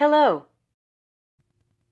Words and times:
Hello. 0.00 0.46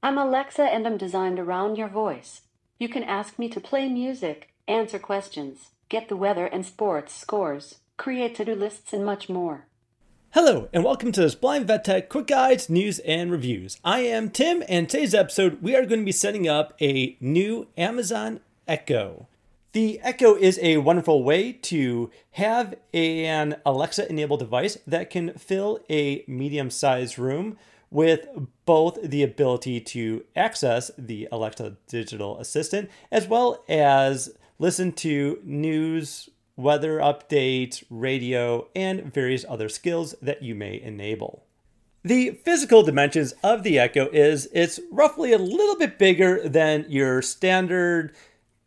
I'm 0.02 0.16
Alexa 0.16 0.62
and 0.62 0.86
I'm 0.86 0.96
designed 0.96 1.38
around 1.38 1.76
your 1.76 1.88
voice. 1.88 2.40
You 2.78 2.88
can 2.88 3.02
ask 3.02 3.38
me 3.38 3.50
to 3.50 3.60
play 3.60 3.86
music, 3.86 4.54
answer 4.66 4.98
questions, 4.98 5.72
get 5.90 6.08
the 6.08 6.16
weather 6.16 6.46
and 6.46 6.64
sports 6.64 7.14
scores, 7.14 7.80
create 7.98 8.34
to 8.36 8.46
do 8.46 8.54
lists, 8.54 8.94
and 8.94 9.04
much 9.04 9.28
more. 9.28 9.66
Hello, 10.30 10.70
and 10.72 10.84
welcome 10.84 11.12
to 11.12 11.20
this 11.20 11.34
Blind 11.34 11.66
Vet 11.66 11.84
Tech 11.84 12.08
Quick 12.08 12.28
Guides, 12.28 12.70
News, 12.70 12.98
and 13.00 13.30
Reviews. 13.30 13.78
I 13.84 14.00
am 14.00 14.30
Tim, 14.30 14.64
and 14.70 14.88
today's 14.88 15.12
episode 15.12 15.60
we 15.60 15.76
are 15.76 15.84
going 15.84 16.00
to 16.00 16.06
be 16.06 16.12
setting 16.12 16.48
up 16.48 16.72
a 16.80 17.14
new 17.20 17.68
Amazon 17.76 18.40
Echo. 18.66 19.28
The 19.72 20.00
Echo 20.02 20.34
is 20.34 20.58
a 20.62 20.78
wonderful 20.78 21.22
way 21.22 21.52
to 21.52 22.10
have 22.30 22.74
an 22.94 23.56
Alexa 23.66 24.08
enabled 24.08 24.40
device 24.40 24.78
that 24.86 25.10
can 25.10 25.34
fill 25.34 25.80
a 25.90 26.24
medium 26.26 26.70
sized 26.70 27.18
room 27.18 27.58
with 27.90 28.28
both 28.64 28.98
the 29.02 29.22
ability 29.22 29.80
to 29.80 30.24
access 30.36 30.90
the 30.98 31.28
Alexa 31.32 31.76
digital 31.86 32.38
assistant 32.38 32.90
as 33.10 33.26
well 33.26 33.64
as 33.68 34.30
listen 34.58 34.92
to 34.92 35.40
news, 35.44 36.28
weather 36.56 36.98
updates, 36.98 37.82
radio, 37.88 38.68
and 38.74 39.12
various 39.12 39.44
other 39.48 39.68
skills 39.68 40.14
that 40.20 40.42
you 40.42 40.54
may 40.54 40.80
enable. 40.80 41.44
The 42.04 42.30
physical 42.44 42.82
dimensions 42.82 43.32
of 43.42 43.62
the 43.62 43.78
Echo 43.78 44.08
is 44.08 44.48
it's 44.52 44.80
roughly 44.90 45.32
a 45.32 45.38
little 45.38 45.76
bit 45.76 45.98
bigger 45.98 46.48
than 46.48 46.86
your 46.88 47.22
standard 47.22 48.14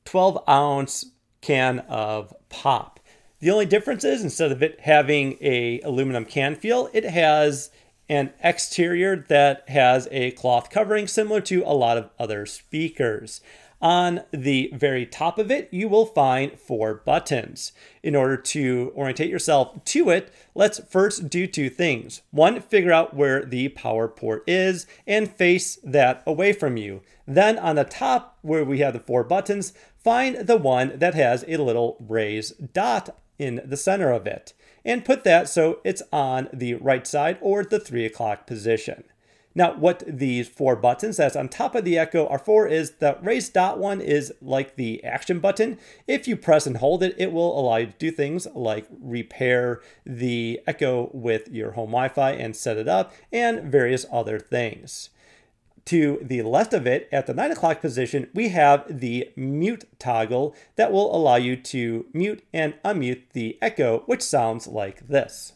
12 0.05 0.43
ounce 0.49 1.05
can 1.41 1.79
of 1.79 2.34
pop. 2.49 2.99
The 3.40 3.49
only 3.49 3.65
difference 3.65 4.03
is 4.03 4.23
instead 4.23 4.51
of 4.51 4.62
it 4.62 4.81
having 4.81 5.37
a 5.41 5.79
aluminum 5.81 6.26
can 6.26 6.55
feel, 6.55 6.90
it 6.93 7.03
has 7.03 7.71
an 8.12 8.34
exterior 8.43 9.15
that 9.29 9.63
has 9.70 10.05
a 10.12 10.31
cloth 10.31 10.70
covering 10.70 11.07
similar 11.07 11.40
to 11.40 11.63
a 11.63 11.71
lot 11.73 11.98
of 11.98 12.09
other 12.20 12.45
speakers. 12.45 13.40
On 13.81 14.23
the 14.31 14.70
very 14.76 15.05
top 15.05 15.40
of 15.40 15.49
it, 15.49 15.70
you 15.71 15.87
will 15.87 16.05
find 16.05 16.59
four 16.59 16.95
buttons. 17.05 17.71
In 18.03 18.13
order 18.13 18.35
to 18.35 18.91
orientate 18.98 19.29
yourself 19.29 19.84
to 19.85 20.09
it, 20.09 20.31
let's 20.53 20.81
first 20.90 21.29
do 21.29 21.48
two 21.48 21.70
things. 21.70 22.21
One, 22.31 22.59
figure 22.59 22.91
out 22.91 23.15
where 23.15 23.45
the 23.45 23.70
power 23.70 24.09
port 24.09 24.43
is 24.46 24.85
and 25.07 25.31
face 25.31 25.77
that 25.81 26.21
away 26.27 26.51
from 26.51 26.75
you. 26.75 27.01
Then 27.25 27.57
on 27.57 27.77
the 27.77 27.85
top, 27.85 28.37
where 28.41 28.65
we 28.65 28.79
have 28.79 28.91
the 28.91 28.99
four 28.99 29.23
buttons, 29.23 29.73
find 30.03 30.35
the 30.35 30.57
one 30.57 30.99
that 30.99 31.15
has 31.15 31.46
a 31.48 31.55
little 31.55 31.96
raised 32.05 32.73
dot 32.73 33.15
in 33.41 33.61
the 33.65 33.77
center 33.77 34.11
of 34.11 34.27
it 34.27 34.53
and 34.85 35.05
put 35.05 35.23
that 35.23 35.49
so 35.49 35.79
it's 35.84 36.03
on 36.13 36.47
the 36.53 36.75
right 36.75 37.05
side 37.05 37.37
or 37.41 37.63
the 37.63 37.79
three 37.79 38.05
o'clock 38.05 38.45
position. 38.45 39.03
Now, 39.53 39.75
what 39.75 40.03
these 40.07 40.47
four 40.47 40.77
buttons 40.77 41.17
that's 41.17 41.35
on 41.35 41.49
top 41.49 41.75
of 41.75 41.84
the 41.84 41.97
Echo 41.97 42.25
are 42.27 42.39
for 42.39 42.67
is 42.67 42.91
the 42.91 43.17
raised 43.21 43.53
dot 43.53 43.79
one 43.79 43.99
is 43.99 44.34
like 44.41 44.75
the 44.75 45.03
action 45.03 45.39
button. 45.39 45.77
If 46.07 46.25
you 46.25 46.37
press 46.37 46.65
and 46.65 46.77
hold 46.77 47.03
it, 47.03 47.15
it 47.17 47.34
will 47.34 47.59
allow 47.59 47.77
you 47.77 47.87
to 47.87 47.93
do 47.97 48.12
things 48.12 48.47
like 48.55 48.87
repair 48.89 49.81
the 50.05 50.62
Echo 50.65 51.09
with 51.13 51.49
your 51.49 51.71
home 51.71 51.89
Wi 51.89 52.07
Fi 52.07 52.31
and 52.31 52.55
set 52.55 52.77
it 52.77 52.87
up, 52.87 53.13
and 53.34 53.69
various 53.69 54.05
other 54.09 54.39
things. 54.39 55.09
To 55.85 56.20
the 56.21 56.43
left 56.43 56.74
of 56.74 56.85
it, 56.85 57.10
at 57.12 57.27
the 57.27 57.34
9 57.34 57.51
o'clock 57.51 57.82
position, 57.82 58.29
we 58.34 58.49
have 58.49 58.85
the 58.87 59.29
mute 59.35 59.85
toggle 59.99 60.55
that 60.76 60.91
will 60.91 61.13
allow 61.13 61.35
you 61.35 61.55
to 61.55 62.05
mute 62.13 62.43
and 62.54 62.76
unmute 62.85 63.32
the 63.34 63.57
Echo, 63.62 64.03
which 64.06 64.22
sounds 64.22 64.68
like 64.68 65.07
this. 65.07 65.53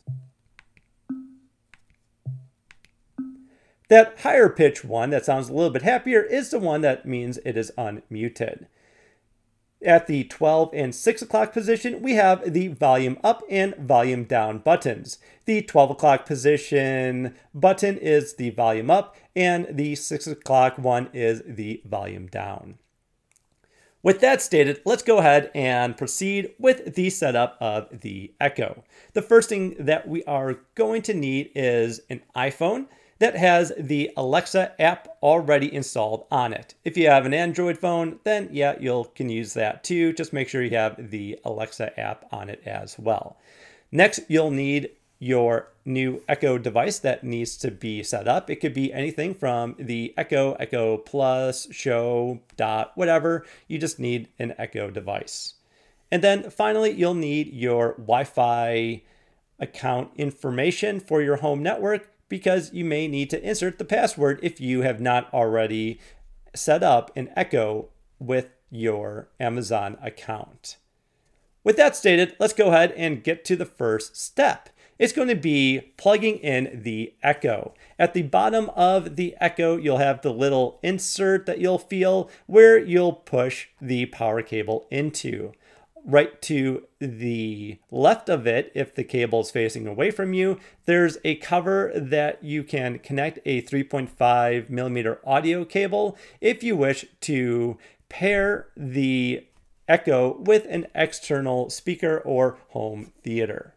That 3.87 4.19
higher 4.21 4.49
pitch 4.49 4.83
one 4.83 5.11
that 5.11 5.25
sounds 5.25 5.47
a 5.47 5.53
little 5.53 5.69
bit 5.69 5.83
happier 5.83 6.23
is 6.23 6.49
the 6.49 6.59
one 6.59 6.81
that 6.81 7.05
means 7.05 7.37
it 7.45 7.55
is 7.55 7.71
unmuted. 7.77 8.65
At 9.85 10.07
the 10.07 10.23
12 10.23 10.71
and 10.73 10.95
6 10.95 11.21
o'clock 11.21 11.53
position, 11.53 12.01
we 12.01 12.15
have 12.15 12.53
the 12.53 12.69
volume 12.69 13.19
up 13.23 13.43
and 13.47 13.75
volume 13.75 14.23
down 14.23 14.57
buttons. 14.57 15.19
The 15.45 15.61
12 15.61 15.91
o'clock 15.91 16.25
position 16.25 17.35
button 17.53 17.99
is 17.99 18.33
the 18.33 18.49
volume 18.49 18.89
up, 18.89 19.15
and 19.35 19.67
the 19.69 19.93
6 19.93 20.25
o'clock 20.25 20.79
one 20.79 21.09
is 21.13 21.43
the 21.45 21.83
volume 21.85 22.25
down. 22.25 22.79
With 24.01 24.21
that 24.21 24.41
stated, 24.41 24.81
let's 24.85 25.03
go 25.03 25.19
ahead 25.19 25.51
and 25.53 25.95
proceed 25.95 26.55
with 26.57 26.95
the 26.95 27.11
setup 27.11 27.55
of 27.61 28.01
the 28.01 28.33
Echo. 28.41 28.83
The 29.13 29.21
first 29.21 29.49
thing 29.49 29.75
that 29.77 30.07
we 30.07 30.23
are 30.23 30.61
going 30.73 31.03
to 31.03 31.13
need 31.13 31.51
is 31.53 32.01
an 32.09 32.21
iPhone 32.35 32.87
that 33.19 33.35
has 33.37 33.71
the 33.77 34.11
Alexa 34.17 34.79
app 34.81 35.07
already 35.23 35.73
installed 35.73 36.25
on 36.29 36.53
it. 36.53 36.75
If 36.83 36.97
you 36.97 37.07
have 37.07 37.25
an 37.25 37.33
Android 37.33 37.77
phone, 37.77 38.19
then 38.23 38.49
yeah, 38.51 38.75
you 38.79 39.05
can 39.15 39.29
use 39.29 39.53
that 39.53 39.83
too. 39.83 40.13
Just 40.13 40.33
make 40.33 40.49
sure 40.49 40.61
you 40.61 40.75
have 40.75 41.11
the 41.11 41.39
Alexa 41.45 41.97
app 41.99 42.25
on 42.31 42.49
it 42.49 42.61
as 42.65 42.99
well. 42.99 43.37
Next, 43.91 44.21
you'll 44.27 44.51
need 44.51 44.91
your 45.19 45.69
new 45.85 46.21
Echo 46.27 46.57
device 46.57 46.99
that 46.99 47.23
needs 47.23 47.55
to 47.57 47.71
be 47.71 48.03
set 48.03 48.27
up. 48.27 48.49
It 48.49 48.57
could 48.57 48.73
be 48.73 48.91
anything 48.91 49.33
from 49.33 49.75
the 49.79 50.13
Echo, 50.17 50.53
Echo 50.53 50.97
Plus, 50.97 51.71
Show, 51.71 52.41
Dot, 52.57 52.91
whatever. 52.95 53.45
You 53.67 53.77
just 53.77 53.99
need 53.99 54.27
an 54.39 54.53
Echo 54.57 54.91
device. 54.91 55.53
And 56.11 56.21
then 56.21 56.49
finally, 56.49 56.91
you'll 56.91 57.13
need 57.13 57.53
your 57.53 57.93
Wi 57.93 58.25
Fi 58.25 59.03
account 59.59 60.11
information 60.15 60.99
for 60.99 61.21
your 61.21 61.37
home 61.37 61.63
network 61.63 62.09
because 62.29 62.73
you 62.73 62.85
may 62.85 63.07
need 63.07 63.29
to 63.29 63.47
insert 63.47 63.77
the 63.77 63.85
password 63.85 64.39
if 64.41 64.59
you 64.59 64.81
have 64.81 64.99
not 64.99 65.31
already 65.33 65.99
set 66.53 66.83
up 66.83 67.11
an 67.15 67.29
Echo 67.35 67.89
with 68.19 68.49
your 68.69 69.29
Amazon 69.39 69.97
account. 70.01 70.77
With 71.63 71.77
that 71.77 71.95
stated, 71.95 72.35
let's 72.39 72.53
go 72.53 72.67
ahead 72.67 72.91
and 72.93 73.23
get 73.23 73.43
to 73.45 73.55
the 73.55 73.65
first 73.65 74.15
step. 74.15 74.69
It's 74.97 75.13
going 75.13 75.27
to 75.27 75.35
be 75.35 75.91
plugging 75.97 76.37
in 76.37 76.81
the 76.83 77.13
Echo. 77.21 77.73
At 77.99 78.13
the 78.13 78.21
bottom 78.21 78.69
of 78.75 79.17
the 79.17 79.35
Echo, 79.41 79.75
you'll 79.75 79.97
have 79.97 80.21
the 80.21 80.31
little 80.31 80.79
insert 80.81 81.45
that 81.47 81.59
you'll 81.59 81.79
feel 81.79 82.29
where 82.45 82.77
you'll 82.77 83.13
push 83.13 83.67
the 83.81 84.05
power 84.05 84.41
cable 84.41 84.87
into 84.89 85.51
right 86.05 86.41
to 86.43 86.87
the 86.99 87.79
left 87.91 88.29
of 88.29 88.45
it, 88.45 88.71
if 88.75 88.93
the 88.93 89.03
cable 89.03 89.41
is 89.41 89.51
facing 89.51 89.87
away 89.87 90.11
from 90.11 90.33
you, 90.33 90.59
there's 90.85 91.17
a 91.23 91.35
cover 91.35 91.91
that 91.95 92.43
you 92.43 92.63
can 92.63 92.99
connect 92.99 93.39
a 93.45 93.61
3.5 93.63 94.69
millimeter 94.69 95.19
audio 95.25 95.65
cable 95.65 96.17
if 96.39 96.63
you 96.63 96.75
wish 96.75 97.05
to 97.21 97.77
pair 98.07 98.67
the 98.77 99.45
Echo 99.87 100.37
with 100.39 100.65
an 100.67 100.87
external 100.95 101.69
speaker 101.69 102.19
or 102.19 102.57
home 102.69 103.11
theater. 103.23 103.75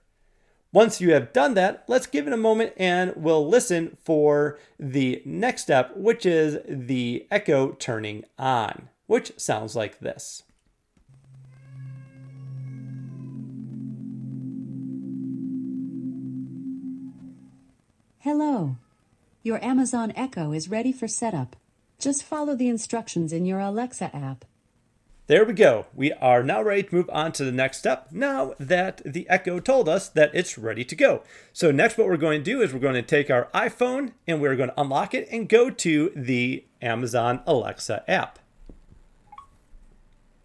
Once 0.72 1.00
you 1.00 1.12
have 1.12 1.32
done 1.32 1.54
that, 1.54 1.84
let's 1.88 2.06
give 2.06 2.26
it 2.26 2.32
a 2.32 2.36
moment 2.36 2.72
and 2.76 3.12
we'll 3.16 3.46
listen 3.46 3.96
for 4.04 4.58
the 4.78 5.22
next 5.24 5.62
step, 5.62 5.96
which 5.96 6.24
is 6.24 6.58
the 6.68 7.26
Echo 7.30 7.72
turning 7.72 8.24
on, 8.38 8.88
which 9.06 9.32
sounds 9.38 9.74
like 9.74 9.98
this. 10.00 10.42
Hello. 18.22 18.74
Your 19.44 19.64
Amazon 19.64 20.12
Echo 20.16 20.50
is 20.50 20.68
ready 20.68 20.90
for 20.90 21.06
setup. 21.06 21.54
Just 22.00 22.24
follow 22.24 22.56
the 22.56 22.68
instructions 22.68 23.32
in 23.32 23.46
your 23.46 23.60
Alexa 23.60 24.14
app. 24.14 24.44
There 25.28 25.44
we 25.44 25.52
go. 25.52 25.86
We 25.94 26.12
are 26.14 26.42
now 26.42 26.60
ready 26.60 26.82
to 26.82 26.94
move 26.96 27.08
on 27.12 27.30
to 27.32 27.44
the 27.44 27.52
next 27.52 27.78
step 27.78 28.08
now 28.10 28.54
that 28.58 29.02
the 29.04 29.28
Echo 29.30 29.60
told 29.60 29.88
us 29.88 30.08
that 30.08 30.32
it's 30.34 30.58
ready 30.58 30.84
to 30.86 30.96
go. 30.96 31.22
So, 31.52 31.70
next, 31.70 31.96
what 31.96 32.08
we're 32.08 32.16
going 32.16 32.40
to 32.40 32.44
do 32.44 32.60
is 32.60 32.72
we're 32.72 32.80
going 32.80 32.94
to 32.94 33.02
take 33.02 33.30
our 33.30 33.44
iPhone 33.54 34.14
and 34.26 34.40
we're 34.40 34.56
going 34.56 34.70
to 34.70 34.80
unlock 34.80 35.14
it 35.14 35.28
and 35.30 35.48
go 35.48 35.70
to 35.70 36.10
the 36.16 36.64
Amazon 36.82 37.40
Alexa 37.46 38.02
app. 38.10 38.40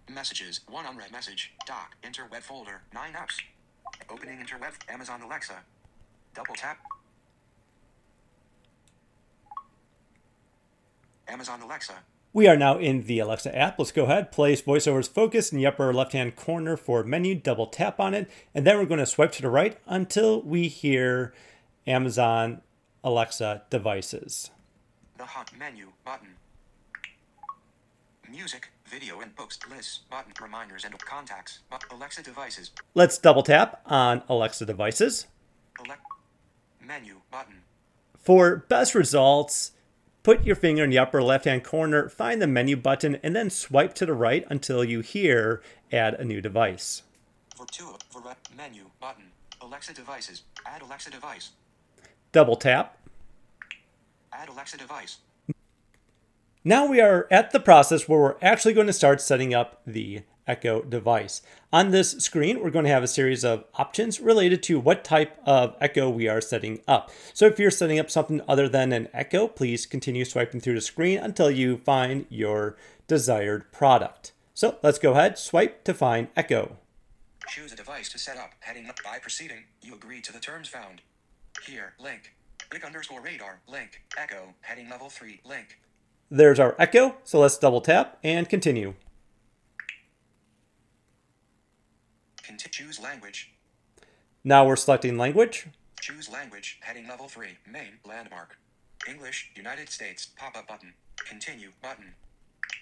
Messages, 0.07 0.59
one 0.69 0.85
unread 0.85 1.11
message, 1.11 1.53
dock, 1.65 1.95
enter 2.03 2.27
web 2.31 2.43
folder, 2.43 2.83
nine 2.93 3.13
apps. 3.13 3.41
Opening 4.11 4.37
interweb, 4.37 4.73
Amazon 4.89 5.23
Alexa. 5.23 5.55
Double 6.35 6.53
tap, 6.53 6.77
Amazon 11.33 11.61
Alexa. 11.61 11.93
We 12.31 12.47
are 12.47 12.55
now 12.55 12.77
in 12.77 13.07
the 13.07 13.17
Alexa 13.17 13.57
app. 13.57 13.79
Let's 13.79 13.91
go 13.91 14.03
ahead, 14.03 14.31
place 14.31 14.61
VoiceOver's 14.61 15.07
focus 15.07 15.51
in 15.51 15.57
the 15.57 15.65
upper 15.65 15.91
left 15.91 16.13
hand 16.13 16.35
corner 16.35 16.77
for 16.77 17.03
menu, 17.03 17.33
double 17.33 17.65
tap 17.65 17.99
on 17.99 18.13
it, 18.13 18.29
and 18.53 18.67
then 18.67 18.77
we're 18.77 18.85
going 18.85 18.99
to 18.99 19.05
swipe 19.07 19.31
to 19.33 19.41
the 19.41 19.49
right 19.49 19.75
until 19.87 20.43
we 20.43 20.67
hear 20.67 21.33
Amazon 21.87 22.61
Alexa 23.03 23.63
devices. 23.71 24.51
The 25.17 25.25
hot 25.25 25.51
menu 25.57 25.87
button. 26.05 26.35
Music, 28.29 28.69
video, 28.85 29.19
and 29.19 29.35
books 29.35 29.57
lists 29.67 30.01
button 30.11 30.33
reminders 30.39 30.85
and 30.85 30.97
contacts. 30.99 31.61
Alexa 31.91 32.21
devices. 32.21 32.69
Let's 32.93 33.17
double 33.17 33.41
tap 33.41 33.81
on 33.87 34.21
Alexa 34.29 34.67
devices. 34.67 35.25
Alexa 35.79 36.03
menu 36.79 37.21
button. 37.31 37.63
For 38.19 38.57
best 38.69 38.93
results, 38.93 39.71
put 40.23 40.45
your 40.45 40.55
finger 40.55 40.83
in 40.83 40.89
the 40.89 40.97
upper 40.97 41.21
left 41.21 41.45
hand 41.45 41.63
corner, 41.63 42.09
find 42.09 42.41
the 42.41 42.47
menu 42.47 42.75
button, 42.75 43.17
and 43.21 43.35
then 43.35 43.49
swipe 43.49 43.93
to 43.95 44.05
the 44.05 44.13
right 44.13 44.45
until 44.49 44.83
you 44.83 45.01
hear 45.01 45.61
Add 45.93 46.15
a 46.15 46.25
new 46.25 46.41
device. 46.41 47.03
For 47.55 47.67
two, 47.67 47.95
for 48.09 48.23
menu, 48.57 48.85
button. 48.99 49.25
Alexa 49.61 49.93
devices. 49.93 50.41
Add 50.65 50.81
Alexa 50.81 51.11
device. 51.11 51.51
Double 52.31 52.55
tap. 52.55 52.97
Add 54.33 54.49
Alexa 54.49 54.77
device. 54.79 55.19
Now 56.63 56.87
we 56.87 56.99
are 56.99 57.27
at 57.29 57.51
the 57.51 57.59
process 57.59 58.09
where 58.09 58.19
we're 58.19 58.35
actually 58.41 58.73
going 58.73 58.87
to 58.87 58.93
start 58.93 59.21
setting 59.21 59.53
up 59.53 59.81
the 59.85 60.23
Echo 60.47 60.81
device. 60.81 61.41
On 61.71 61.91
this 61.91 62.11
screen, 62.11 62.59
we're 62.59 62.69
going 62.69 62.85
to 62.85 62.91
have 62.91 63.03
a 63.03 63.07
series 63.07 63.43
of 63.43 63.65
options 63.75 64.19
related 64.19 64.61
to 64.63 64.79
what 64.79 65.03
type 65.03 65.37
of 65.45 65.75
Echo 65.79 66.09
we 66.09 66.27
are 66.27 66.41
setting 66.41 66.81
up. 66.87 67.11
So 67.33 67.45
if 67.45 67.59
you're 67.59 67.71
setting 67.71 67.99
up 67.99 68.11
something 68.11 68.41
other 68.47 68.67
than 68.67 68.91
an 68.91 69.07
Echo, 69.13 69.47
please 69.47 69.85
continue 69.85 70.25
swiping 70.25 70.61
through 70.61 70.75
the 70.75 70.81
screen 70.81 71.17
until 71.17 71.49
you 71.49 71.77
find 71.77 72.25
your 72.29 72.77
desired 73.07 73.71
product. 73.71 74.31
So 74.53 74.77
let's 74.83 74.99
go 74.99 75.11
ahead, 75.11 75.37
swipe 75.37 75.83
to 75.85 75.93
find 75.93 76.27
Echo. 76.35 76.77
Choose 77.47 77.73
a 77.73 77.75
device 77.75 78.09
to 78.09 78.19
set 78.19 78.37
up. 78.37 78.51
Heading 78.61 78.87
up 78.87 78.97
by 79.03 79.19
proceeding, 79.19 79.65
you 79.81 79.95
agree 79.95 80.21
to 80.21 80.31
the 80.31 80.39
terms 80.39 80.67
found. 80.67 81.01
Here, 81.65 81.93
link. 81.99 82.33
Brick 82.69 82.85
underscore 82.85 83.21
radar, 83.21 83.61
link. 83.67 84.01
Echo, 84.17 84.53
heading 84.61 84.89
level 84.89 85.09
3, 85.09 85.41
link. 85.45 85.79
There's 86.31 86.59
our 86.59 86.75
Echo, 86.79 87.17
so 87.23 87.39
let's 87.39 87.57
double 87.57 87.81
tap 87.81 88.17
and 88.23 88.49
continue. 88.49 88.95
Conti- 92.45 92.69
choose 92.69 92.99
language. 92.99 93.51
Now 94.43 94.65
we're 94.65 94.75
selecting 94.75 95.17
language. 95.17 95.67
Choose 96.01 96.29
language, 96.29 96.79
heading 96.81 97.07
level 97.07 97.27
3, 97.27 97.47
main, 97.65 97.99
landmark. 98.05 98.57
English, 99.07 99.51
United 99.55 99.89
States, 99.89 100.27
pop 100.37 100.57
up 100.57 100.67
button. 100.67 100.93
Continue, 101.17 101.69
button. 101.81 102.15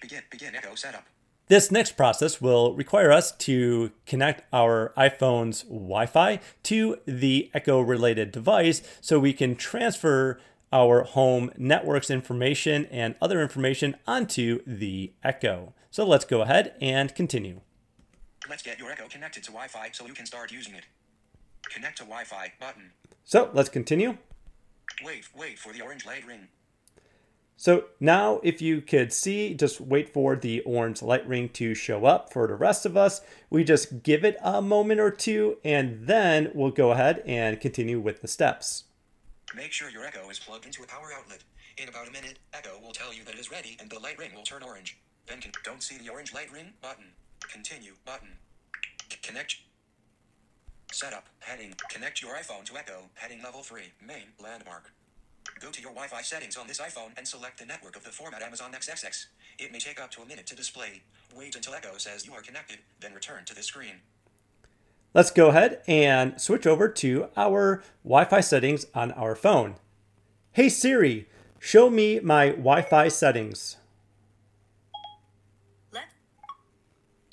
Begin, 0.02 0.22
begin 0.32 0.56
Echo 0.56 0.76
setup. 0.76 1.06
This 1.48 1.70
next 1.70 1.98
process 1.98 2.42
will 2.42 2.74
require 2.76 3.12
us 3.12 3.32
to 3.34 3.92
connect 4.06 4.44
our 4.54 4.94
iPhone's 4.98 5.64
Wi 5.64 6.06
Fi 6.06 6.40
to 6.64 6.98
the 7.06 7.52
Echo 7.54 7.82
related 7.82 8.32
device 8.32 8.82
so 9.02 9.20
we 9.20 9.34
can 9.34 9.56
transfer 9.56 10.40
our 10.72 11.04
home 11.04 11.52
network's 11.58 12.10
information 12.10 12.86
and 12.86 13.16
other 13.22 13.42
information 13.42 13.98
onto 14.08 14.62
the 14.66 15.12
Echo. 15.24 15.74
So 15.90 16.06
let's 16.06 16.26
go 16.26 16.42
ahead 16.42 16.74
and 16.80 17.14
continue. 17.14 17.60
Let's 18.52 18.64
get 18.64 18.80
your 18.80 18.92
Echo 18.92 19.08
connected 19.08 19.44
to 19.44 19.52
Wi 19.52 19.70
Fi 19.70 19.92
so 19.94 20.06
you 20.06 20.14
can 20.14 20.26
start 20.26 20.52
using 20.52 20.76
it. 20.76 20.84
Connect 21.70 22.00
to 22.00 22.04
Wi 22.04 22.26
Fi 22.26 22.52
button. 22.60 22.92
So 23.24 23.50
let's 23.54 23.70
continue. 23.70 24.18
Wait, 25.06 25.24
wait 25.34 25.58
for 25.58 25.72
the 25.72 25.82
orange 25.82 26.06
light 26.06 26.28
ring. 26.28 26.50
So 27.56 27.86
now 28.02 28.42
if 28.44 28.62
you 28.62 28.82
could 28.82 29.14
see, 29.14 29.54
just 29.54 29.80
wait 29.80 30.10
for 30.14 30.36
the 30.36 30.60
orange 30.64 31.02
light 31.02 31.26
ring 31.26 31.48
to 31.54 31.74
show 31.74 32.04
up. 32.04 32.34
For 32.34 32.46
the 32.46 32.56
rest 32.56 32.86
of 32.86 32.98
us, 32.98 33.22
we 33.50 33.64
just 33.64 34.04
give 34.04 34.26
it 34.26 34.36
a 34.44 34.62
moment 34.62 35.00
or 35.00 35.12
two 35.12 35.58
and 35.64 36.06
then 36.06 36.52
we'll 36.54 36.72
go 36.72 36.92
ahead 36.92 37.24
and 37.26 37.58
continue 37.58 38.02
with 38.02 38.22
the 38.22 38.28
steps. 38.28 38.84
Make 39.56 39.72
sure 39.72 39.90
your 39.90 40.04
Echo 40.04 40.30
is 40.30 40.40
plugged 40.40 40.66
into 40.66 40.84
a 40.84 40.88
power 40.88 41.14
outlet. 41.18 41.40
In 41.78 41.88
about 41.88 42.10
a 42.10 42.12
minute, 42.12 42.38
Echo 42.54 42.78
will 42.84 42.92
tell 42.92 43.14
you 43.14 43.24
that 43.24 43.36
it 43.36 43.40
is 43.40 43.50
ready 43.50 43.78
and 43.80 43.90
the 43.90 44.00
light 44.00 44.20
ring 44.20 44.36
will 44.36 44.44
turn 44.44 44.62
orange. 44.62 44.98
Then 45.26 45.40
don't 45.64 45.82
see 45.82 45.98
the 45.98 46.10
orange 46.10 46.34
light 46.34 46.52
ring 46.52 46.74
button. 46.82 47.14
Continue 47.52 47.94
button. 48.06 48.30
C- 49.12 49.18
connect. 49.22 49.58
Setup 50.92 51.28
heading. 51.40 51.74
Connect 51.90 52.22
your 52.22 52.32
iPhone 52.36 52.64
to 52.66 52.78
Echo. 52.78 53.10
Heading 53.16 53.42
level 53.44 53.62
3. 53.62 53.82
Main 54.06 54.34
landmark. 54.42 54.92
Go 55.60 55.70
to 55.70 55.82
your 55.82 55.92
Wi-Fi 55.92 56.22
settings 56.22 56.56
on 56.56 56.68
this 56.68 56.80
iPhone 56.80 57.12
and 57.18 57.28
select 57.28 57.60
the 57.60 57.66
network 57.66 57.98
of 57.98 58.04
the 58.04 58.10
format 58.10 58.42
Amazon 58.42 58.72
XXX. 58.72 59.26
It 59.60 59.72
may 59.72 59.80
take 59.80 60.02
up 60.02 60.12
to 60.12 60.22
a 60.22 60.26
minute 60.26 60.48
to 60.48 60.56
display. 60.56 61.02
Wait 61.36 61.56
until 61.56 61.74
Echo 61.74 61.98
says 61.98 62.26
you 62.26 62.34
are 62.34 62.42
connected, 62.42 62.80
then 63.02 63.14
return 63.14 63.44
to 63.46 63.56
the 63.56 63.64
screen. 63.64 63.96
Let's 65.14 65.32
go 65.32 65.50
ahead 65.50 65.82
and 65.88 66.40
switch 66.40 66.66
over 66.66 66.88
to 66.88 67.28
our 67.36 67.84
Wi 68.06 68.26
Fi 68.26 68.40
settings 68.40 68.86
on 68.96 69.12
our 69.12 69.36
phone. 69.36 69.76
Hey 70.54 70.70
Siri, 70.70 71.28
show 71.60 71.90
me 71.90 72.22
my 72.22 72.52
Wi 72.52 72.82
Fi 72.82 73.10
settings. 73.10 73.76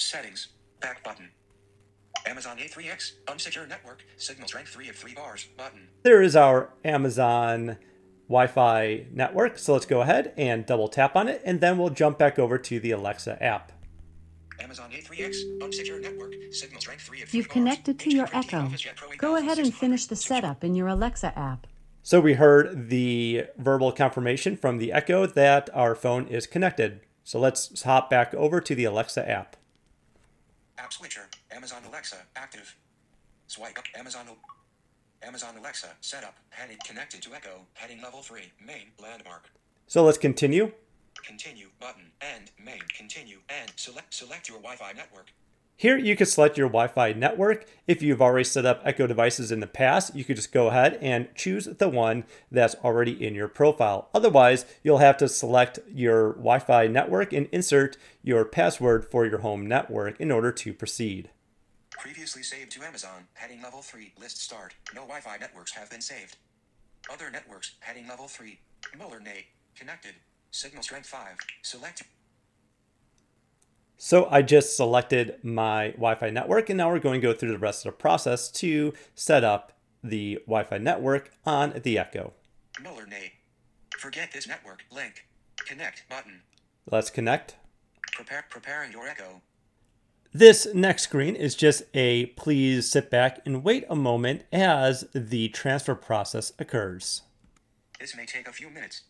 Settings. 0.08 0.49
Back 0.81 1.05
button. 1.05 1.28
Amazon 2.25 2.56
A3X. 2.56 3.12
Unsecure 3.26 3.69
network. 3.69 4.02
Signal 4.16 4.49
strength 4.49 4.70
3 4.70 4.88
of 4.88 4.96
3 4.96 5.12
bars. 5.12 5.46
Button. 5.58 5.88
There 6.02 6.22
is 6.22 6.34
our 6.34 6.70
Amazon 6.82 7.76
Wi 8.26 8.46
Fi 8.46 9.05
network. 9.12 9.58
So 9.58 9.75
let's 9.75 9.84
go 9.84 10.00
ahead 10.00 10.32
and 10.38 10.64
double 10.64 10.88
tap 10.88 11.14
on 11.14 11.28
it, 11.28 11.43
and 11.44 11.60
then 11.60 11.76
we'll 11.76 11.90
jump 11.90 12.16
back 12.16 12.38
over 12.38 12.56
to 12.56 12.81
the 12.81 12.93
Alexa 12.93 13.43
app. 13.43 13.70
Amazon 14.58 14.90
A3X. 14.90 15.58
Unsecure 15.60 16.00
network. 16.00 16.32
Signal 16.52 16.81
strength 16.81 17.02
3 17.02 17.20
of 17.20 17.28
3 17.28 17.37
You've 17.37 17.49
bars. 17.49 17.52
connected 17.52 17.99
to 17.99 18.11
your 18.11 18.28
Echo. 18.32 18.62
OfficeJet 18.62 18.96
Pro 18.96 19.11
Go 19.19 19.37
ahead 19.37 19.58
and 19.58 19.75
finish 19.75 20.06
the 20.06 20.16
setup 20.16 20.64
in 20.64 20.75
your 20.75 20.88
Alexa 20.88 21.38
app. 21.38 21.66
So 22.02 22.19
we 22.19 22.32
heard 22.32 22.88
the 22.88 23.44
verbal 23.58 23.93
confirmation 23.93 24.56
from 24.56 24.78
the 24.78 24.90
Echo 24.90 25.26
that 25.26 25.69
our 25.75 25.94
phone 25.94 26.28
is 26.28 26.46
connected. 26.46 27.00
So 27.25 27.38
let's 27.38 27.82
hop 27.82 28.08
back 28.08 28.32
over 28.32 28.62
to 28.62 28.75
the 28.75 28.84
Alexa 28.84 29.28
app. 29.28 29.57
App 30.78 30.92
switcher. 30.92 31.28
Amazon 31.50 31.82
Alexa. 31.88 32.16
Active. 32.36 32.75
Swipe 33.48 33.78
up. 33.78 33.84
Amazon. 33.96 34.26
Amazon 35.22 35.56
Alexa. 35.58 35.88
Setup. 36.00 36.36
Heading 36.50 36.78
connected 36.86 37.20
to 37.22 37.34
Echo. 37.34 37.66
Heading 37.75 38.00
level 38.00 38.22
3. 38.22 38.52
Main. 38.64 38.92
Landmark. 39.02 39.50
So 39.86 40.04
let's 40.04 40.19
continue. 40.19 40.70
Continue 41.26 41.69
button 41.80 42.12
and 42.20 42.50
main 42.64 42.80
continue 42.96 43.38
and 43.48 43.72
select 43.76 44.14
select 44.14 44.48
your 44.48 44.58
Wi-Fi 44.58 44.92
network. 44.92 45.32
Here 45.78 45.96
you 45.96 46.16
can 46.16 46.26
select 46.26 46.58
your 46.58 46.66
Wi-Fi 46.66 47.12
network. 47.12 47.64
If 47.86 48.02
you've 48.02 48.20
already 48.20 48.42
set 48.42 48.66
up 48.66 48.82
Echo 48.84 49.06
devices 49.06 49.52
in 49.52 49.60
the 49.60 49.69
past, 49.69 50.12
you 50.12 50.25
could 50.25 50.34
just 50.34 50.50
go 50.50 50.66
ahead 50.66 50.98
and 51.00 51.28
choose 51.36 51.66
the 51.66 51.88
one 51.88 52.25
that's 52.50 52.75
already 52.82 53.25
in 53.25 53.36
your 53.36 53.46
profile. 53.46 54.08
Otherwise, 54.12 54.66
you'll 54.82 54.98
have 54.98 55.16
to 55.19 55.28
select 55.28 55.78
your 55.88 56.32
Wi-Fi 56.32 56.88
network 56.88 57.32
and 57.32 57.48
insert 57.52 57.96
your 58.25 58.44
password 58.44 59.08
for 59.08 59.25
your 59.25 59.38
home 59.38 59.69
network 59.69 60.20
in 60.20 60.32
order 60.32 60.50
to 60.50 60.75
proceed. 60.75 61.30
Previously 61.90 62.42
saved 62.42 62.72
to 62.72 62.82
Amazon. 62.82 63.28
Heading 63.34 63.62
level 63.62 63.80
3. 63.80 64.14
List 64.20 64.42
start. 64.42 64.75
No 64.97 65.02
Wi-Fi 65.02 65.37
networks 65.37 65.75
have 65.75 65.88
been 65.90 66.00
saved. 66.00 66.38
Other 67.08 67.30
networks. 67.30 67.76
Heading 67.78 68.08
level 68.08 68.26
3. 68.26 68.58
Muller 68.99 69.20
Nate. 69.20 69.47
Connected. 69.76 70.16
Signal 70.50 70.82
strength 70.82 71.06
5. 71.06 71.37
Select. 71.62 72.02
So 74.00 74.28
I 74.31 74.43
just 74.43 74.76
selected 74.76 75.38
my 75.43 75.88
Wi-Fi 75.90 76.31
network 76.31 76.71
and 76.71 76.78
now 76.78 76.88
we're 76.88 77.00
going 77.00 77.21
to 77.21 77.26
go 77.26 77.35
through 77.35 77.50
the 77.50 77.59
rest 77.59 77.85
of 77.85 77.93
the 77.93 77.97
process 77.99 78.49
to 78.52 78.95
set 79.17 79.43
up 79.43 79.73
the 80.05 80.37
Wi-Fi 80.47 80.78
network 80.78 81.33
on 81.45 81.81
the 81.83 81.99
Echo. 81.99 82.33
Muller 82.81 83.07
Nate. 83.07 83.33
Forget 83.99 84.31
this 84.33 84.47
network. 84.47 84.85
Link. 84.93 85.26
Connect 85.67 86.09
button. 86.09 86.43
Let's 86.88 87.11
connect. 87.11 87.57
Prepare 88.12 88.45
preparing 88.49 88.93
your 88.93 89.09
Echo. 89.09 89.43
This 90.33 90.69
next 90.73 91.02
screen 91.02 91.35
is 91.35 91.57
just 91.57 91.83
a 91.93 92.26
please 92.26 92.88
sit 92.88 93.11
back 93.11 93.40
and 93.45 93.64
wait 93.64 93.85
a 93.90 93.97
moment 93.97 94.45
as 94.52 95.09
the 95.12 95.49
transfer 95.49 95.97
process 95.97 96.52
occurs. 96.61 97.23
This 97.99 98.17
may 98.17 98.26
take 98.26 98.47
a 98.47 98.52
few 98.52 98.71
minutes. 98.71 99.02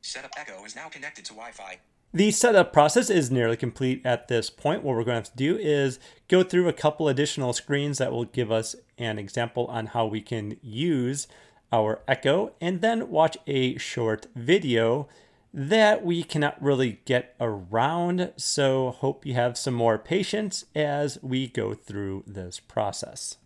Setup 0.00 0.30
Echo 0.38 0.64
is 0.64 0.74
now 0.74 0.88
connected 0.88 1.26
to 1.26 1.34
Wi-Fi. 1.34 1.80
The 2.12 2.32
setup 2.32 2.72
process 2.72 3.08
is 3.08 3.30
nearly 3.30 3.56
complete 3.56 4.04
at 4.04 4.26
this 4.26 4.50
point. 4.50 4.82
What 4.82 4.96
we're 4.96 5.04
going 5.04 5.22
to 5.22 5.28
have 5.28 5.30
to 5.30 5.36
do 5.36 5.56
is 5.56 6.00
go 6.26 6.42
through 6.42 6.66
a 6.66 6.72
couple 6.72 7.08
additional 7.08 7.52
screens 7.52 7.98
that 7.98 8.10
will 8.10 8.24
give 8.24 8.50
us 8.50 8.74
an 8.98 9.16
example 9.16 9.66
on 9.66 9.86
how 9.86 10.06
we 10.06 10.20
can 10.20 10.56
use 10.60 11.28
our 11.72 12.00
Echo 12.08 12.52
and 12.60 12.80
then 12.80 13.10
watch 13.10 13.38
a 13.46 13.78
short 13.78 14.26
video 14.34 15.06
that 15.54 16.04
we 16.04 16.24
cannot 16.24 16.60
really 16.60 16.98
get 17.04 17.36
around. 17.40 18.32
So, 18.36 18.90
hope 18.90 19.24
you 19.24 19.34
have 19.34 19.56
some 19.56 19.74
more 19.74 19.96
patience 19.96 20.64
as 20.74 21.16
we 21.22 21.46
go 21.46 21.74
through 21.74 22.24
this 22.26 22.58
process. 22.58 23.36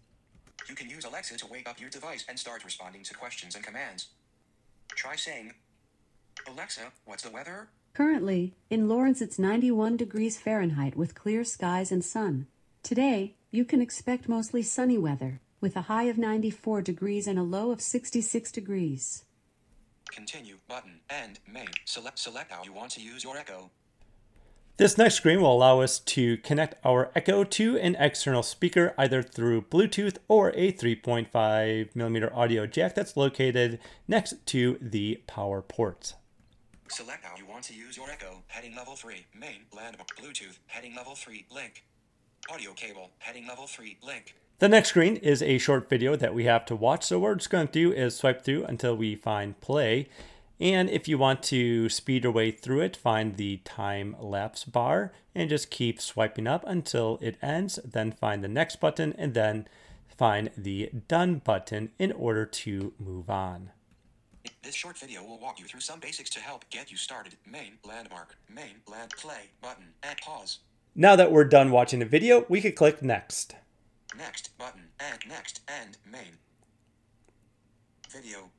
You 0.70 0.74
can 0.74 0.88
use 0.88 1.04
Alexa 1.04 1.36
to 1.36 1.46
wake 1.46 1.68
up 1.68 1.78
your 1.78 1.90
device 1.90 2.24
and 2.30 2.38
start 2.38 2.64
responding 2.64 3.02
to 3.02 3.14
questions 3.14 3.54
and 3.56 3.62
commands. 3.62 4.08
Try 4.94 5.16
saying, 5.16 5.52
Alexa, 6.48 6.92
what's 7.04 7.22
the 7.22 7.30
weather? 7.30 7.68
Currently, 7.94 8.56
in 8.70 8.88
Lawrence 8.88 9.22
it's 9.22 9.38
91 9.38 9.96
degrees 9.96 10.36
Fahrenheit 10.36 10.96
with 10.96 11.14
clear 11.14 11.44
skies 11.44 11.92
and 11.92 12.04
sun. 12.04 12.48
Today, 12.82 13.36
you 13.52 13.64
can 13.64 13.80
expect 13.80 14.28
mostly 14.28 14.62
sunny 14.62 14.98
weather, 14.98 15.40
with 15.60 15.76
a 15.76 15.82
high 15.82 16.04
of 16.04 16.18
94 16.18 16.82
degrees 16.82 17.28
and 17.28 17.38
a 17.38 17.44
low 17.44 17.70
of 17.70 17.80
66 17.80 18.50
degrees. 18.50 19.24
Continue 20.10 20.56
button 20.66 21.02
and 21.08 21.38
main. 21.46 21.68
Select 21.84 22.18
select 22.18 22.50
how 22.50 22.64
you 22.64 22.72
want 22.72 22.90
to 22.90 23.00
use 23.00 23.22
your 23.22 23.36
Echo. 23.36 23.70
This 24.76 24.98
next 24.98 25.14
screen 25.14 25.40
will 25.40 25.54
allow 25.54 25.80
us 25.80 26.00
to 26.00 26.36
connect 26.38 26.74
our 26.84 27.12
Echo 27.14 27.44
to 27.44 27.78
an 27.78 27.94
external 28.00 28.42
speaker 28.42 28.92
either 28.98 29.22
through 29.22 29.62
Bluetooth 29.62 30.16
or 30.26 30.50
a 30.56 30.72
3.5 30.72 31.94
millimeter 31.94 32.34
audio 32.34 32.66
jack 32.66 32.96
that's 32.96 33.16
located 33.16 33.78
next 34.08 34.44
to 34.46 34.78
the 34.80 35.22
power 35.28 35.62
ports. 35.62 36.14
Select 36.88 37.24
how 37.24 37.36
you 37.36 37.46
want 37.46 37.64
to 37.64 37.74
use 37.74 37.96
your 37.96 38.10
Echo. 38.10 38.42
Heading 38.46 38.76
level 38.76 38.94
3. 38.94 39.26
Main. 39.34 39.62
Landmark. 39.74 40.16
Bluetooth. 40.16 40.58
Heading 40.66 40.94
level 40.94 41.14
3. 41.14 41.46
Link. 41.50 41.84
Audio 42.52 42.72
cable. 42.72 43.10
Heading 43.18 43.46
level 43.46 43.66
3. 43.66 43.96
Link. 44.06 44.34
The 44.58 44.68
next 44.68 44.90
screen 44.90 45.16
is 45.16 45.42
a 45.42 45.58
short 45.58 45.88
video 45.88 46.14
that 46.14 46.34
we 46.34 46.44
have 46.44 46.64
to 46.66 46.76
watch. 46.76 47.04
So 47.04 47.18
what 47.18 47.30
we're 47.30 47.34
just 47.36 47.50
going 47.50 47.66
to 47.66 47.72
do 47.72 47.92
is 47.92 48.16
swipe 48.16 48.44
through 48.44 48.64
until 48.64 48.96
we 48.96 49.16
find 49.16 49.60
play. 49.60 50.08
And 50.60 50.88
if 50.88 51.08
you 51.08 51.18
want 51.18 51.42
to 51.44 51.88
speed 51.88 52.24
your 52.24 52.32
way 52.32 52.50
through 52.50 52.82
it, 52.82 52.96
find 52.96 53.36
the 53.36 53.56
time 53.64 54.14
lapse 54.20 54.64
bar 54.64 55.12
and 55.34 55.50
just 55.50 55.70
keep 55.70 56.00
swiping 56.00 56.46
up 56.46 56.64
until 56.66 57.18
it 57.20 57.36
ends. 57.42 57.78
Then 57.84 58.12
find 58.12 58.44
the 58.44 58.48
next 58.48 58.76
button 58.76 59.14
and 59.18 59.34
then 59.34 59.66
find 60.06 60.50
the 60.56 60.90
done 61.08 61.40
button 61.44 61.90
in 61.98 62.12
order 62.12 62.46
to 62.46 62.92
move 62.98 63.28
on. 63.28 63.70
This 64.62 64.74
short 64.74 64.98
video 64.98 65.22
will 65.22 65.38
walk 65.38 65.58
you 65.60 65.66
through 65.66 65.80
some 65.80 66.00
basics 66.00 66.30
to 66.30 66.40
help 66.40 66.68
get 66.70 66.90
you 66.90 66.96
started. 66.96 67.36
Main. 67.46 67.78
Landmark. 67.84 68.36
Main. 68.48 68.76
Land. 68.90 69.12
Play. 69.16 69.50
Button. 69.62 69.92
And 70.02 70.18
pause. 70.18 70.60
Now 70.94 71.16
that 71.16 71.32
we're 71.32 71.44
done 71.44 71.70
watching 71.70 71.98
the 71.98 72.06
video, 72.06 72.44
we 72.48 72.60
could 72.60 72.76
click 72.76 73.02
next. 73.02 73.56
Next. 74.16 74.56
Button. 74.58 74.88
And 75.00 75.18
next. 75.28 75.60
And 75.68 75.96
main. 76.10 76.38
Video. 78.10 78.50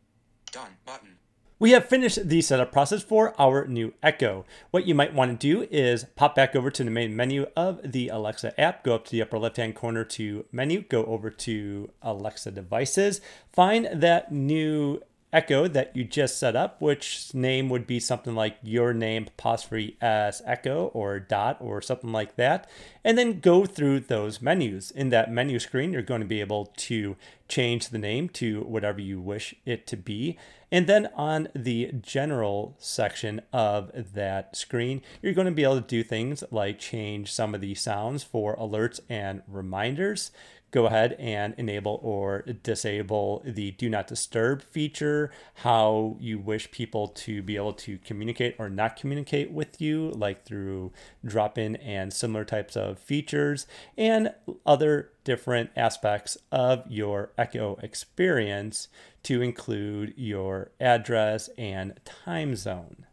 Done. 0.52 0.78
Button. 0.86 1.18
We 1.58 1.72
have 1.72 1.86
finished 1.86 2.28
the 2.28 2.42
setup 2.42 2.74
process 2.74 3.02
for 3.02 3.34
our 3.40 3.66
new 3.66 3.94
Echo. 4.04 4.46
What 4.72 4.86
you 4.86 4.94
might 4.94 5.14
want 5.14 5.40
to 5.40 5.48
do 5.48 5.66
is 5.72 6.04
pop 6.16 6.36
back 6.36 6.54
over 6.54 6.70
to 6.70 6.84
the 6.84 6.92
main 6.92 7.16
menu 7.16 7.46
of 7.56 7.80
the 7.82 8.10
Alexa 8.10 8.60
app, 8.60 8.84
go 8.84 8.96
up 8.96 9.06
to 9.06 9.12
the 9.12 9.22
upper 9.22 9.40
left 9.40 9.56
hand 9.56 9.74
corner 9.74 10.04
to 10.04 10.46
menu, 10.52 10.82
go 10.82 11.06
over 11.06 11.30
to 11.30 11.92
Alexa 12.02 12.52
devices, 12.52 13.22
find 13.54 13.88
that 13.94 14.34
new 14.34 15.00
Echo 15.36 15.68
that 15.68 15.94
you 15.94 16.06
just 16.06 16.40
set 16.40 16.56
up, 16.56 16.82
which 16.82 17.34
name 17.34 17.68
would 17.68 17.86
be 17.86 18.00
something 18.00 18.34
like 18.34 18.58
your 18.64 18.94
name 18.94 19.28
apostrophe 19.28 19.98
as 20.00 20.42
Echo 20.46 20.86
or 20.94 21.20
dot 21.20 21.58
or 21.60 21.82
something 21.82 22.14
like 22.14 22.38
that. 22.38 22.70
And 23.04 23.18
then 23.18 23.42
go 23.42 23.66
through 23.66 24.00
those 24.00 24.42
menus. 24.42 24.92
In 24.92 25.10
that 25.10 25.30
menu 25.30 25.60
screen, 25.60 25.92
you're 25.92 26.02
going 26.02 26.22
to 26.22 26.26
be 26.26 26.40
able 26.40 26.68
to 26.78 27.18
change 27.50 27.90
the 27.90 27.98
name 27.98 28.30
to 28.30 28.62
whatever 28.62 29.02
you 29.02 29.20
wish 29.20 29.54
it 29.66 29.86
to 29.88 29.98
be. 29.98 30.38
And 30.72 30.88
then 30.88 31.10
on 31.16 31.50
the 31.54 31.92
general 32.02 32.76
section 32.80 33.42
of 33.54 34.14
that 34.14 34.56
screen, 34.56 35.02
you're 35.22 35.34
going 35.34 35.46
to 35.46 35.52
be 35.52 35.64
able 35.64 35.82
to 35.82 35.88
do 35.88 36.02
things 36.02 36.44
like 36.50 36.80
change 36.80 37.32
some 37.32 37.54
of 37.54 37.62
the 37.62 37.76
sounds 37.76 38.24
for 38.24 38.56
alerts 38.56 39.00
and 39.10 39.42
reminders 39.48 40.32
go 40.72 40.88
ahead 40.88 41.14
and 41.14 41.54
enable 41.58 42.00
or 42.04 42.42
disable 42.64 43.42
the 43.46 43.72
do 43.72 43.90
not 43.90 44.08
disturb 44.08 44.62
feature, 44.62 45.32
how 45.56 46.18
you 46.20 46.38
wish 46.38 46.70
people 46.72 47.08
to 47.08 47.42
be 47.42 47.56
able 47.56 47.74
to 47.74 47.98
communicate 48.00 48.56
or 48.60 48.70
not 48.70 48.96
communicate 48.96 49.52
with 49.52 49.80
you, 49.80 50.10
like 50.12 50.44
through 50.46 50.92
drop 51.24 51.58
in 51.58 51.76
and 51.78 52.12
similar 52.12 52.44
types 52.44 52.76
of 52.76 53.00
features, 53.00 53.68
and 53.98 54.34
other 54.66 55.12
different 55.24 55.70
aspects 55.76 56.38
of 56.52 56.84
your 56.90 57.32
Echo 57.38 57.80
experience 57.82 58.88
to 59.24 59.42
include 59.42 60.14
your 60.18 60.72
address 60.80 61.50
and 61.58 62.00
time 62.06 62.56
zone. 62.56 63.05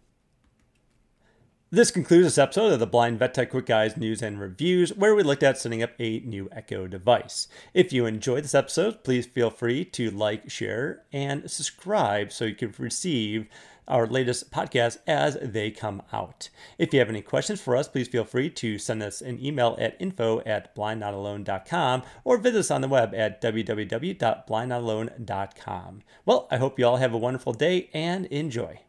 This 1.75 1.91
concludes 1.91 2.26
this 2.26 2.37
episode 2.37 2.75
of 2.75 2.81
the 2.81 2.87
Blind 2.87 3.19
Vet 3.19 3.33
Tech 3.33 3.49
Quick 3.49 3.64
Guides 3.64 3.97
News 3.97 4.21
and 4.21 4.38
Reviews, 4.38 4.93
where 4.93 5.14
we 5.14 5.23
looked 5.23 5.43
at 5.43 5.57
setting 5.57 5.83
up 5.83 5.93
a 5.99 6.21
new 6.21 6.50
Echo 6.52 6.87
device. 6.87 7.49
If 7.73 7.95
you 7.95 8.05
enjoyed 8.05 8.45
this 8.45 8.55
episode, 8.55 9.02
please 9.02 9.25
feel 9.25 9.49
free 9.49 9.87
to 9.87 10.11
like, 10.11 10.50
share, 10.50 11.05
and 11.14 11.50
subscribe 11.50 12.31
so 12.31 12.45
you 12.45 12.55
can 12.55 12.75
receive 12.76 13.47
our 13.88 14.07
latest 14.07 14.50
podcasts 14.50 14.99
as 15.07 15.38
they 15.41 15.71
come 15.71 16.02
out. 16.12 16.50
If 16.76 16.93
you 16.93 16.99
have 16.99 17.09
any 17.09 17.23
questions 17.23 17.62
for 17.62 17.75
us, 17.75 17.88
please 17.88 18.09
feel 18.09 18.26
free 18.26 18.50
to 18.50 18.79
send 18.79 19.02
us 19.02 19.23
an 19.23 19.43
email 19.43 19.75
at 19.81 19.97
info 19.99 20.43
at 20.45 20.76
blindnotalone.com 20.76 22.02
or 22.23 22.37
visit 22.37 22.59
us 22.59 22.71
on 22.71 22.83
the 22.83 22.88
web 22.88 23.14
at 23.14 23.41
www.blindnotalone.com. 23.41 26.02
Well, 26.26 26.49
I 26.50 26.59
hope 26.59 26.79
you 26.79 26.87
all 26.87 26.99
have 26.99 27.14
a 27.14 27.19
wonderful 27.19 27.55
day 27.55 27.88
and 27.95 28.26
enjoy. 28.26 28.81